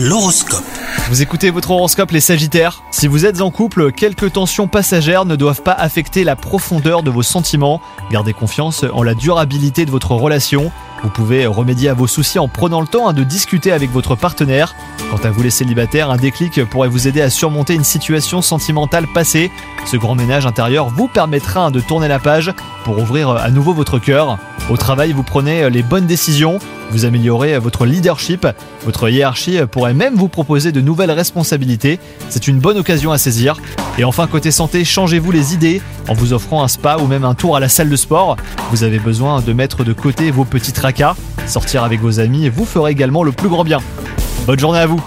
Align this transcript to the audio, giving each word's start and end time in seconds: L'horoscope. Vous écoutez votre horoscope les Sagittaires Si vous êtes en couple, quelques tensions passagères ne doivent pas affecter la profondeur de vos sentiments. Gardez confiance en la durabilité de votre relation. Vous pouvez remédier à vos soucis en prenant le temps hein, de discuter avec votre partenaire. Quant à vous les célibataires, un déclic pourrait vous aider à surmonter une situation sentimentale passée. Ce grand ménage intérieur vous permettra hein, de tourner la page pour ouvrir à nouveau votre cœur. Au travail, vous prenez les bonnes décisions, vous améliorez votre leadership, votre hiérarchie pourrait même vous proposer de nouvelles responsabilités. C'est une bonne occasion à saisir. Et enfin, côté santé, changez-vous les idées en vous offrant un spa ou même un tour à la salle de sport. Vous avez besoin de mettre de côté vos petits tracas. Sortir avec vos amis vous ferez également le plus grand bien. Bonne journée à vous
L'horoscope. 0.00 0.62
Vous 1.08 1.22
écoutez 1.22 1.50
votre 1.50 1.72
horoscope 1.72 2.12
les 2.12 2.20
Sagittaires 2.20 2.84
Si 2.92 3.08
vous 3.08 3.26
êtes 3.26 3.40
en 3.40 3.50
couple, 3.50 3.90
quelques 3.90 4.34
tensions 4.34 4.68
passagères 4.68 5.24
ne 5.24 5.34
doivent 5.34 5.62
pas 5.62 5.72
affecter 5.72 6.22
la 6.22 6.36
profondeur 6.36 7.02
de 7.02 7.10
vos 7.10 7.24
sentiments. 7.24 7.80
Gardez 8.12 8.32
confiance 8.32 8.84
en 8.92 9.02
la 9.02 9.14
durabilité 9.14 9.84
de 9.84 9.90
votre 9.90 10.12
relation. 10.12 10.70
Vous 11.02 11.10
pouvez 11.10 11.48
remédier 11.48 11.88
à 11.88 11.94
vos 11.94 12.06
soucis 12.06 12.38
en 12.38 12.46
prenant 12.46 12.80
le 12.80 12.86
temps 12.86 13.08
hein, 13.08 13.12
de 13.12 13.24
discuter 13.24 13.72
avec 13.72 13.90
votre 13.90 14.14
partenaire. 14.14 14.76
Quant 15.10 15.28
à 15.28 15.30
vous 15.32 15.42
les 15.42 15.50
célibataires, 15.50 16.12
un 16.12 16.16
déclic 16.16 16.64
pourrait 16.66 16.88
vous 16.88 17.08
aider 17.08 17.20
à 17.20 17.28
surmonter 17.28 17.74
une 17.74 17.82
situation 17.82 18.40
sentimentale 18.40 19.08
passée. 19.12 19.50
Ce 19.84 19.96
grand 19.96 20.14
ménage 20.14 20.46
intérieur 20.46 20.90
vous 20.90 21.08
permettra 21.08 21.66
hein, 21.66 21.70
de 21.72 21.80
tourner 21.80 22.06
la 22.06 22.20
page 22.20 22.52
pour 22.84 22.98
ouvrir 23.00 23.30
à 23.30 23.50
nouveau 23.50 23.74
votre 23.74 23.98
cœur. 23.98 24.38
Au 24.70 24.76
travail, 24.76 25.12
vous 25.12 25.22
prenez 25.22 25.70
les 25.70 25.82
bonnes 25.82 26.06
décisions, 26.06 26.58
vous 26.90 27.06
améliorez 27.06 27.58
votre 27.58 27.86
leadership, 27.86 28.46
votre 28.84 29.08
hiérarchie 29.08 29.58
pourrait 29.70 29.94
même 29.94 30.14
vous 30.14 30.28
proposer 30.28 30.72
de 30.72 30.82
nouvelles 30.82 31.10
responsabilités. 31.10 31.98
C'est 32.28 32.48
une 32.48 32.58
bonne 32.58 32.76
occasion 32.76 33.10
à 33.10 33.16
saisir. 33.16 33.56
Et 33.96 34.04
enfin, 34.04 34.26
côté 34.26 34.50
santé, 34.50 34.84
changez-vous 34.84 35.32
les 35.32 35.54
idées 35.54 35.80
en 36.06 36.12
vous 36.12 36.34
offrant 36.34 36.62
un 36.62 36.68
spa 36.68 36.98
ou 36.98 37.06
même 37.06 37.24
un 37.24 37.34
tour 37.34 37.56
à 37.56 37.60
la 37.60 37.70
salle 37.70 37.88
de 37.88 37.96
sport. 37.96 38.36
Vous 38.70 38.84
avez 38.84 38.98
besoin 38.98 39.40
de 39.40 39.52
mettre 39.54 39.84
de 39.84 39.94
côté 39.94 40.30
vos 40.30 40.44
petits 40.44 40.72
tracas. 40.72 41.16
Sortir 41.46 41.82
avec 41.82 42.00
vos 42.00 42.20
amis 42.20 42.50
vous 42.50 42.66
ferez 42.66 42.92
également 42.92 43.22
le 43.22 43.32
plus 43.32 43.48
grand 43.48 43.64
bien. 43.64 43.80
Bonne 44.46 44.58
journée 44.58 44.80
à 44.80 44.86
vous 44.86 45.02